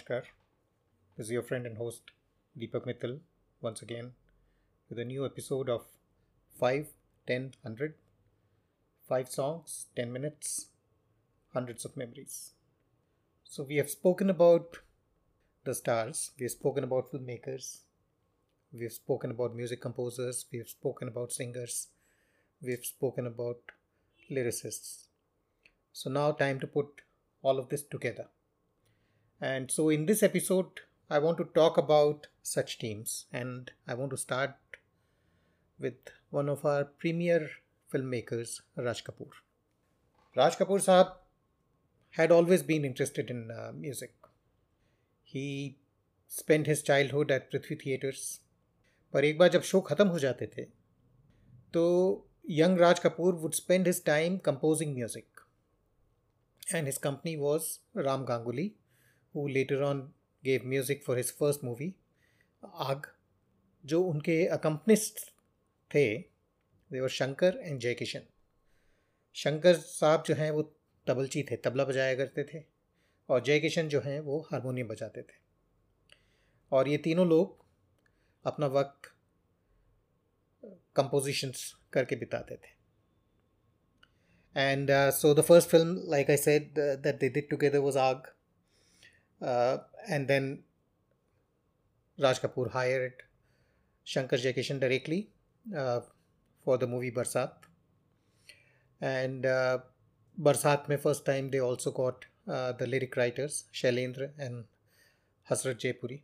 [0.00, 0.22] Namaskar.
[1.16, 2.12] This is your friend and host
[2.58, 3.18] Deepak Mittal
[3.60, 4.12] once again
[4.88, 5.84] with a new episode of
[6.58, 6.88] 5,
[7.26, 7.94] 10, 100.
[9.08, 10.68] 5 songs, 10 minutes,
[11.52, 12.52] hundreds of memories.
[13.44, 14.78] So, we have spoken about
[15.64, 17.80] the stars, we have spoken about filmmakers,
[18.72, 21.88] we have spoken about music composers, we have spoken about singers,
[22.62, 23.58] we have spoken about
[24.30, 25.06] lyricists.
[25.92, 27.02] So, now time to put
[27.42, 28.28] all of this together.
[29.41, 34.11] And so, in this episode, I want to talk about such teams, and I want
[34.11, 34.55] to start
[35.79, 37.49] with one of our premier
[37.93, 39.29] filmmakers, Raj Kapoor.
[40.35, 41.13] Raj Kapoor Sahab
[42.11, 44.15] had always been interested in uh, music.
[45.23, 45.77] He
[46.27, 48.39] spent his childhood at Prithvi Theatres.
[49.13, 50.63] पर एक बार जब show ख़त्म हो जाते थे
[51.73, 51.83] तो
[52.49, 55.39] young Raj Kapoor would spend his time composing music
[56.73, 58.71] and his company was Ram Ganguly
[59.34, 60.02] Who later on
[60.44, 61.92] gave music for his first movie,
[62.62, 63.06] आग
[63.84, 65.20] जो उनके अकम्पनिस्ट
[65.90, 66.04] थे
[66.90, 68.22] देवर शंकर एंड जय किशन
[69.34, 70.62] शंकर साहब जो हैं वो
[71.06, 72.62] तबलची थे तबला बजाया करते थे
[73.28, 75.38] और जय किशन जो हैं वो हारमोनियम बजाते थे।
[76.72, 77.64] और ये तीनों लोग
[78.44, 79.10] अपना वक्त
[80.96, 82.78] कंपोजिशंस करके बिताते थे।
[84.56, 88.32] And so the first film like I said that they did together was Aag
[89.42, 90.62] Uh, and then
[92.18, 93.14] Raj Kapoor hired
[94.04, 95.30] Shankar Jaikishan directly
[95.76, 96.00] uh,
[96.64, 97.52] for the movie Barsat.
[99.00, 99.78] And uh,
[100.38, 104.64] Barsat mein first time they also got uh, the lyric writers Shailendra and
[105.50, 106.22] Hasrat Jaipuri.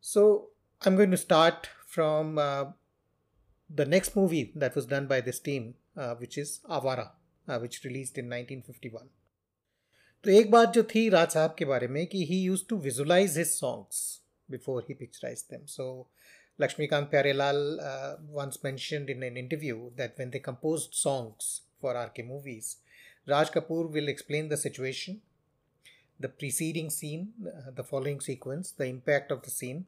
[0.00, 0.48] So
[0.82, 2.66] I'm going to start from uh,
[3.68, 7.10] the next movie that was done by this team, uh, which is Avara,
[7.48, 9.08] uh, which released in 1951.
[10.24, 13.36] तो एक बात जो थी राज साहब के बारे में कि he use to visualize
[13.38, 13.98] his songs
[14.48, 15.84] before he picturize them so
[16.58, 17.56] Laxmikant Pyarelal
[18.30, 18.72] once मैं
[19.10, 21.50] in an interview that when they compose songs
[21.82, 22.74] for R K movies
[23.28, 25.20] Raj Kapoor will explain the situation
[26.20, 27.28] the preceding scene
[27.70, 29.84] the following sequence the impact of the scene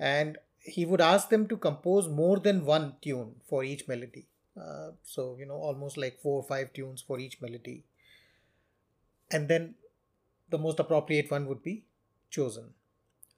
[0.00, 4.24] and he would ask them to compose more than one tune for each melody
[4.56, 7.82] so you know almost like four five tunes for each melody
[9.30, 9.74] and then
[10.48, 11.84] the most appropriate one would be
[12.30, 12.74] chosen.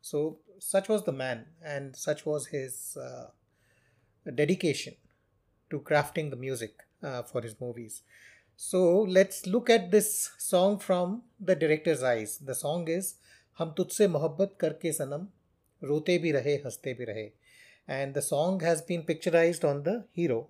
[0.01, 3.27] So, such was the man, and such was his uh,
[4.35, 4.95] dedication
[5.71, 8.03] to crafting the music uh, for his movies.
[8.57, 12.39] So, let's look at this song from the director's eyes.
[12.39, 13.15] The song is
[13.55, 15.29] Hum Tujhse Mohabbat Karke Sanam,
[15.81, 17.33] Rote Bhi Rahe, Haste Bhi Rahe.
[17.87, 20.49] And the song has been picturized on the hero,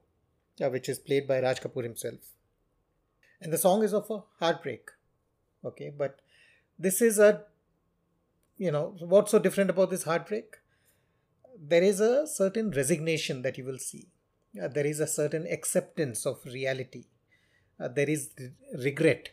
[0.63, 2.21] uh, which is played by Raj Kapoor himself.
[3.41, 4.91] And the song is of a heartbreak
[5.65, 6.21] okay but
[6.79, 7.45] this is a
[8.57, 10.57] you know what's so different about this heartbreak?
[11.59, 14.09] There is a certain resignation that you will see.
[14.61, 17.05] Uh, there is a certain acceptance of reality.
[17.81, 18.31] Uh, there is
[18.75, 19.31] regret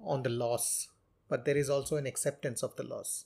[0.00, 0.88] on the loss
[1.30, 3.24] but there is also an acceptance of the loss.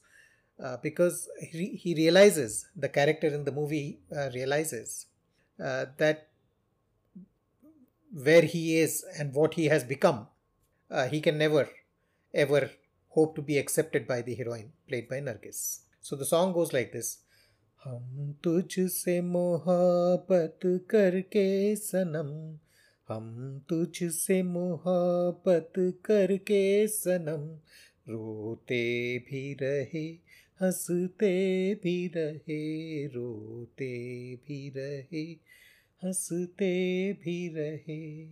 [0.62, 5.06] Uh, because he, he realizes the character in the movie uh, realizes
[5.60, 6.28] uh, that
[8.12, 10.28] where he is and what he has become
[10.92, 11.68] uh, he can never
[12.34, 12.70] ever
[13.08, 15.80] hope to be accepted by the heroine played by Nargis.
[16.00, 17.18] So the song goes like this.
[17.84, 22.30] हम तुझसे मोहब्बत करके सनम
[23.08, 23.26] हम
[23.68, 25.72] तुझसे मोहब्बत
[26.04, 27.44] करके सनम
[28.08, 28.84] रोते
[29.28, 30.06] भी रहे
[30.62, 33.94] हँसते भी रहे रोते
[34.46, 35.24] भी रहे
[36.04, 36.72] हँसते
[37.12, 38.24] भी रहे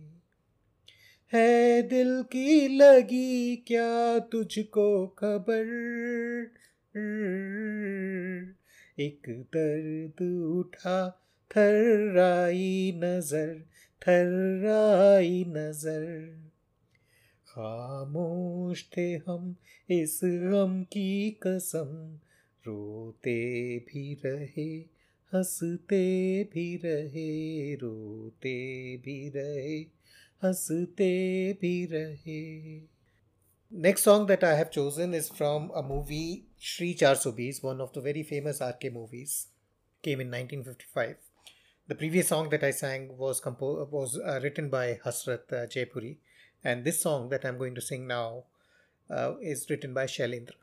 [1.35, 5.65] है दिल की लगी क्या तुझको खबर?
[8.99, 13.65] एक दर्द उठा, थर्राई नज़र
[14.01, 16.33] थर्राई नज़र।
[17.47, 19.55] खामोश थे हम
[19.89, 22.19] इस गम की कसम।
[22.67, 24.75] रोते भी रहे,
[25.33, 30.02] हँसते भी रहे, रोते भी रहे।
[30.44, 31.12] हंसते
[31.60, 32.82] भी रहे
[33.70, 38.00] Next song that I have chosen is from a movie Shri 420, one of the
[38.00, 39.48] very famous RK movies,
[40.02, 41.16] came in 1955.
[41.86, 46.16] The previous song that I sang was compo- was uh, written by Hasrat uh, Jaipuri,
[46.64, 48.44] and this song that I'm going to sing now
[49.10, 50.56] uh, is written by Shailendra.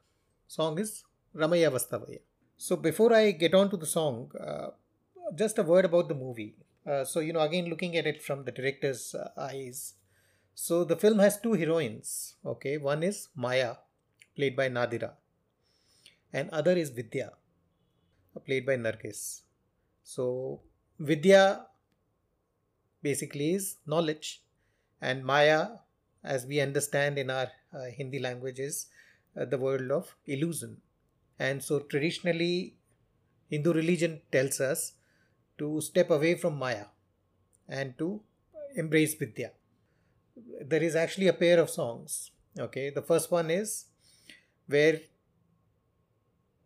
[0.48, 1.04] Song is
[1.36, 2.22] Ramaya Vastavaya.
[2.58, 4.70] So before I get on to the song, uh,
[5.36, 6.56] just a word about the movie.
[6.87, 9.95] Uh, so, you know, again, looking at it from the director's uh, eyes.
[10.55, 12.37] So, the film has two heroines.
[12.45, 13.75] Okay, one is Maya,
[14.35, 15.13] played by Nadira,
[16.33, 17.33] and other is Vidya,
[18.47, 19.43] played by Nargis.
[20.03, 20.61] So,
[20.99, 21.67] Vidya
[23.03, 24.43] basically is knowledge,
[25.01, 25.69] and Maya,
[26.25, 28.87] as we understand in our uh, Hindi language, is
[29.39, 30.79] uh, the world of illusion.
[31.39, 32.77] And so, traditionally,
[33.49, 34.93] Hindu religion tells us
[35.60, 36.86] to step away from Maya
[37.68, 38.22] and to
[38.76, 39.52] embrace Vidya.
[40.62, 42.32] There is actually a pair of songs.
[42.60, 43.86] Okay, the first one is
[44.68, 45.02] where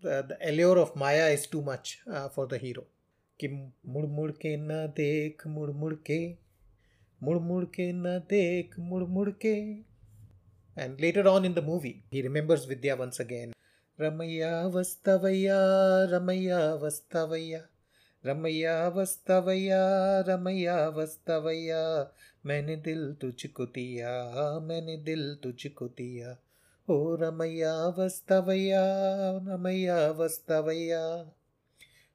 [0.01, 2.85] the, the allure of Maya is too much uh, for the hero.
[3.41, 3.47] कि
[3.87, 6.19] मुड़ मुड़ के न देख मुड़ मुड़ के
[7.23, 9.55] मुड़ मुड़ के न देख मुड़ मुड़ के
[10.77, 13.53] and later on in the movie he remembers Vidya once again
[14.01, 15.57] Ramaiah वस्तवैया
[16.11, 17.61] रमैया वस्तवैया
[18.25, 19.83] रमैया वस्तवैया
[20.27, 21.81] रमैया वस्तवैया
[22.45, 24.11] मैंने दिल तुझको दिया
[24.67, 26.37] मैंने दिल तुझको दिया
[26.89, 28.85] ओ रमैया वस्तवैया
[29.49, 31.03] रमैया वस्तवैया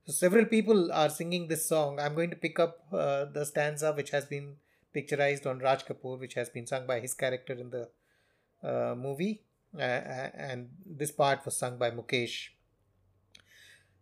[0.06, 1.98] So several people are singing this song.
[1.98, 4.56] I'm going to pick up uh, the stanza which has been
[4.94, 7.88] picturized on Raj Kapoor, which has been sung by his character in the
[8.62, 9.42] uh, movie,
[9.74, 12.50] uh, and this part was sung by Mukesh.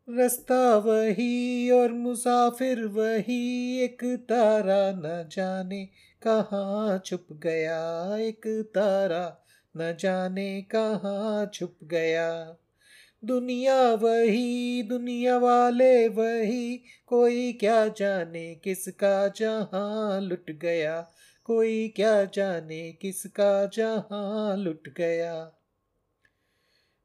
[0.10, 5.86] रास्ता वही और मुसाफिर वही, एक तारा न जाने
[6.22, 8.42] कहाँ छुप गया, एक
[8.76, 9.46] तारा
[9.78, 12.58] न जाने कहाँ छुप गया।
[13.26, 21.02] दुनिया वही, दुनिया वाले वही, कोई क्या जाने किसका जहाँ लुट गया,
[21.46, 25.57] कोई क्या जाने किसका जहाँ लुट गया।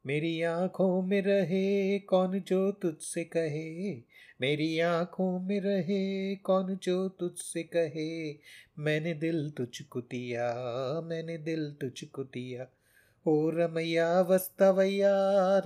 [0.06, 3.94] मेरी आँखों में रहे, कौन जो तुझसे कहे?
[4.40, 8.32] मेरी आँखों में रहे, कौन जो तुझसे कहे?
[8.78, 10.52] मैंने दिल तुझको दिया,
[11.04, 12.66] मैंने दिल तुझको दिया।
[13.26, 15.12] ओ रमैया वस्तवैया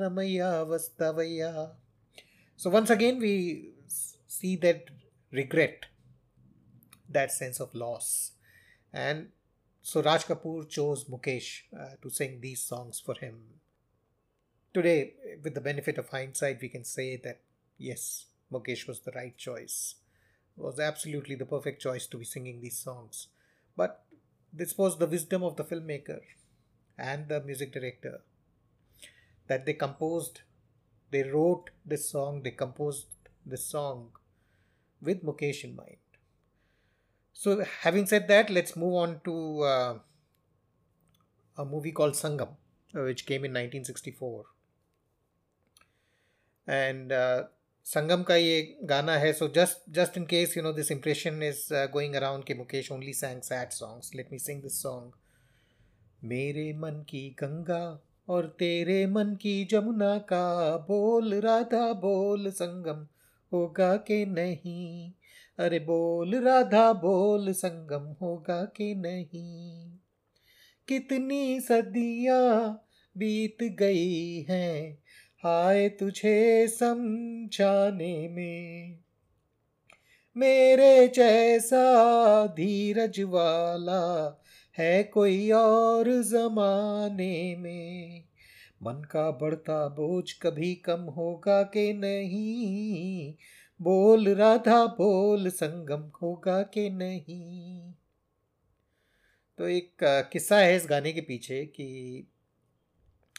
[0.01, 1.53] रमैया वस्तवैया
[2.59, 3.37] so once again we
[3.89, 4.87] see that
[5.35, 5.87] regret
[7.11, 8.33] that sense of loss
[8.95, 9.27] and
[9.85, 11.69] so Raj Kapoor chose Mukesh
[12.03, 13.41] to sing these songs for him
[14.77, 17.41] Today, with the benefit of hindsight, we can say that
[17.79, 19.95] yes, Mukesh was the right choice.
[20.55, 23.29] It was absolutely the perfect choice to be singing these songs.
[23.75, 24.05] But
[24.53, 26.21] this was the wisdom of the filmmaker
[26.99, 28.21] and the music director
[29.47, 30.43] that they composed,
[31.11, 33.07] they wrote this song, they composed
[33.47, 34.11] this song
[35.01, 35.97] with Mukesh in mind.
[37.33, 39.99] So, having said that, let's move on to uh,
[41.57, 42.51] a movie called Sangam,
[42.95, 44.45] uh, which came in 1964.
[46.71, 47.45] And uh,
[47.85, 51.69] Sangam का ये गाना है so just just in case you know this impression is
[51.73, 55.13] going around कि Mukesh only sang sad songs let me sing this song
[56.25, 63.07] मेरे मन की गंगा और तेरे मन की जमुना का बोल राधा बोल संगम
[63.53, 65.13] होगा के नहीं?
[65.59, 69.91] अरे बोल राधा बोल संगम होगा के नहीं?
[70.89, 72.83] कितनी सदियाँ
[73.19, 74.99] बीत गई हैं
[75.47, 78.99] हाय तुझे समझाने में।
[80.37, 84.43] मेरे जैसा धीरज वाला
[84.79, 88.25] है कोई और जमाने में।
[88.83, 93.35] मन का बढ़ता बोझ कभी कम होगा के नहीं?
[93.83, 97.93] बोल राधा, बोल संगम होगा के नहीं?
[99.59, 99.97] तो एक
[100.33, 101.87] किस्सा है इस गाने के पीछे कि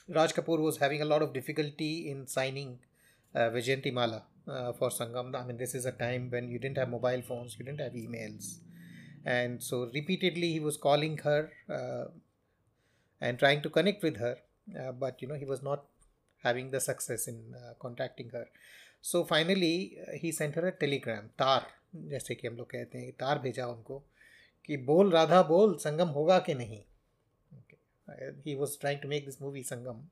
[0.10, 2.76] Raj Kapoor was having a lot of difficulty in signing
[3.92, 4.20] Vyjayanthimala
[4.80, 7.66] for Sangam I mean this is a time when you don't have mobile phones you
[7.66, 8.56] don't have emails
[9.28, 12.06] and so repeatedly he was calling her uh,
[13.22, 14.38] and trying to connect with her
[14.80, 15.86] uh, but you know he was not
[16.44, 18.46] having the success in uh, contacting her
[19.02, 21.64] so finally uh, he sent her a telegram tar
[22.10, 23.98] जैसे कि हम लोग कहते हैं तार भेजा उनको
[24.66, 26.82] कि बोल राधा बोल संगम होगा कि नहीं
[28.10, 30.08] he was trying to make this movie Sangam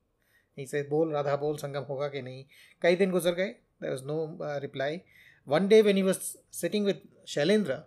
[0.58, 2.44] इसे बोल राधा, बोल संगम होगा कि नहीं?
[2.82, 3.48] कई दिन गुजर गए
[3.82, 5.00] there was no reply
[5.46, 6.18] one day when you was
[6.52, 7.78] sitting with Shailendra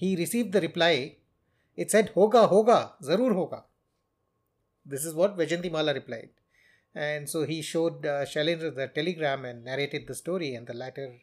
[0.00, 1.16] he receive the reply
[1.78, 3.68] it said होगा होगा ज़रूर होगा
[4.86, 5.36] this is what
[5.70, 6.28] Vyjayanthimala reply
[6.96, 11.18] and so he showed Shailendra the telegram and narrated the story and the latter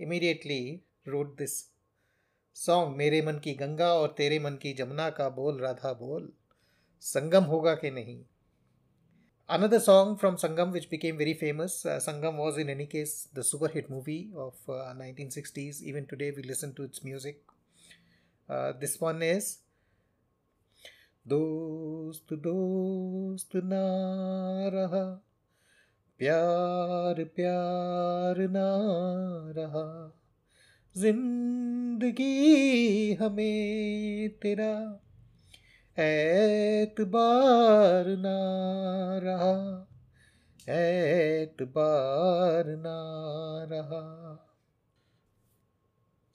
[0.00, 0.60] immediately
[1.08, 1.58] wrote this
[2.56, 6.32] song मेरे मन की गंगा और तेरे मन की जमुना का बोल राधा बोल
[7.06, 8.18] संगम होगा कि नहीं?
[9.48, 13.70] Another song from Sangam which became very famous Sangam was in any case the super
[13.74, 17.52] hit movie of nineteen sixties even today we listen to its music
[18.80, 19.54] this one is
[21.26, 23.84] दोस्त दोस्त ना
[26.20, 28.68] प्यार प्यार ना
[29.56, 29.86] रहा,
[30.96, 32.34] ज़िंदगी
[33.20, 34.72] हमें तेरा
[35.99, 38.37] एतबार ना
[39.23, 39.55] रहा
[40.77, 42.95] एतबार ना
[43.71, 44.01] रहा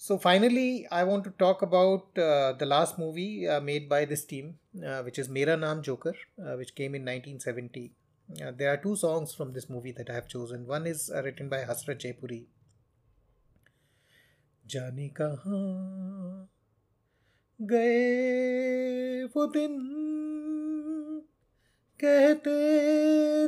[0.06, 4.24] So finally, I want to talk about uh, the last movie uh, made by this
[4.24, 7.90] team, uh, which is Mera Naam Joker, uh, which came in 1970.
[8.40, 10.64] Uh, there are two songs from this movie that I have chosen.
[10.64, 12.44] One is uh, written by Hasrat Jaipuri.
[14.68, 16.48] जाने कहाँ
[17.61, 19.77] गए वो दिन
[22.03, 22.51] कहते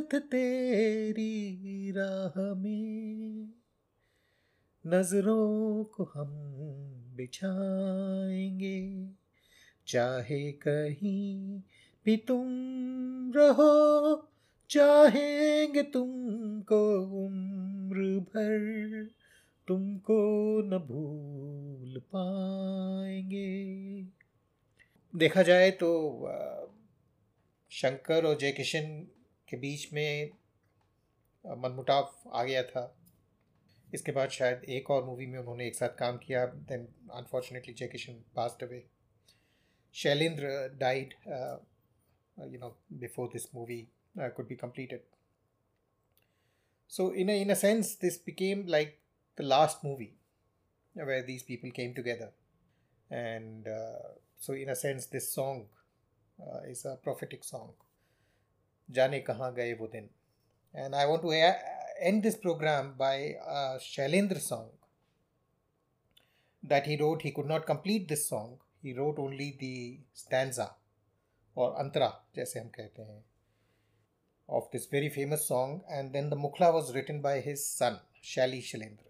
[0.00, 3.48] थे तेरी राह में।
[4.86, 6.28] नज़रों को हम
[7.16, 9.08] बिछाएँगे,
[9.86, 11.62] चाहे कहीं
[12.04, 12.46] भी तुम
[13.36, 14.28] रहो,
[14.70, 19.10] चाहेंगे तुमको उम्र भर,
[19.68, 20.22] तुमको
[20.62, 23.73] न भूल पाएँगे।
[25.14, 25.88] देखा जाए तो
[27.70, 28.86] शंकर और जय किशन
[29.48, 30.30] के बीच में
[31.44, 32.82] मनमुटाव आ गया था।
[33.94, 37.86] इसके बाद शायद एक और मूवी में उन्होंने एक साथ काम किया then unfortunately Jai
[37.86, 38.84] Kishan passed away
[39.94, 43.80] Shailendra died you know before this movie
[44.16, 45.04] could be completed
[46.88, 48.98] so in in a sense this became like
[49.38, 50.12] the last movie
[50.96, 52.32] where these people came together
[53.10, 53.68] and
[54.43, 55.65] so in a sense this song
[56.39, 57.73] uh, is a prophetic song
[58.91, 60.09] जाने कहाँ गए वो दिन
[60.75, 61.31] and I want to
[61.99, 63.15] end this program by
[63.47, 64.69] a Shailendra song
[66.63, 67.21] that he wrote.
[67.21, 68.59] He could not complete this song.
[68.81, 70.71] He wrote only the stanza
[71.55, 73.21] or antra, जैसे हम कहते हैं,
[74.49, 75.81] of this very famous song.
[75.89, 79.09] And then the Mukhla was written by his son, Shali Shailendra.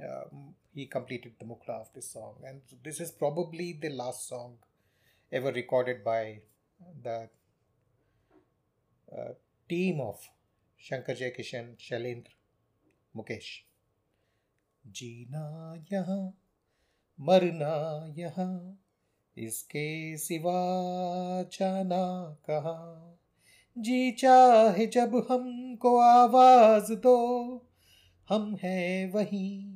[0.00, 0.24] Uh,
[0.73, 2.35] he completed the Mukhla of this song.
[2.43, 4.57] And this is probably the last song
[5.31, 6.39] ever recorded by
[7.01, 7.29] the
[9.09, 9.33] uh,
[9.69, 10.29] team of
[10.79, 12.31] Shankar जय किशन शैलेंद्र
[13.15, 13.45] मुकेश
[14.85, 15.43] जीना
[15.91, 16.23] यहाँ
[17.19, 17.75] मरना
[18.17, 18.79] यहाँ
[19.37, 20.53] इसके सिवा
[21.53, 22.03] जाना
[22.49, 22.79] कहा
[23.75, 27.15] जी चाहे जब हमको आवाज़ दो
[28.29, 29.72] हम हैं वहीं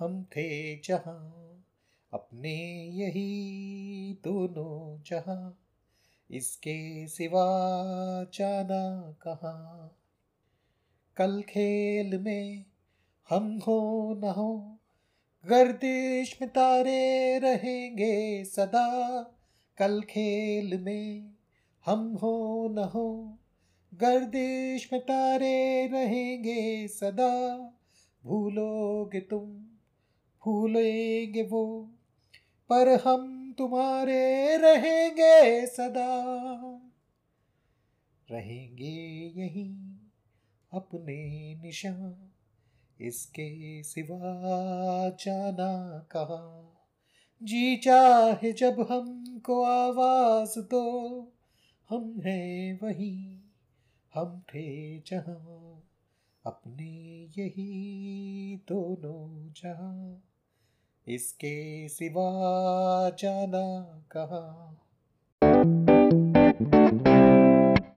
[0.00, 1.64] हम थे जहाँ,
[2.12, 2.54] अपने
[2.84, 5.58] यही दोनों जहाँ,
[6.30, 7.46] इसके सिवा
[8.34, 9.96] जाना कहाँ।
[11.16, 12.64] कल खेल में
[13.30, 14.78] हम हो न हो,
[15.46, 19.22] गर्दिश में तारे रहेंगे सदा।
[19.78, 21.30] कल खेल में
[21.86, 23.38] हम हो न हो,
[23.94, 27.58] गर्दिश में तारे रहेंगे सदा।
[28.24, 29.69] भूलोगे तुम
[30.44, 31.90] भूलेंगे वो,
[32.68, 36.20] पर हम तुम्हारे रहेंगे सदा।
[38.30, 38.92] रहेंगे
[39.36, 39.96] यहीं
[40.72, 42.30] अपने निशान,
[43.00, 44.20] इसके सिवा
[45.08, 46.66] जाना कहा।
[47.42, 51.32] जी चाहे जब हमको आवाज़ दो,
[51.90, 53.42] हम हैं वही,
[54.14, 55.86] हम थे जहाँ।
[56.46, 60.22] अपने यही दोनों जहाँ।
[61.14, 62.28] इसके सिवा
[63.18, 63.62] जाना
[64.12, 64.79] कहाँ?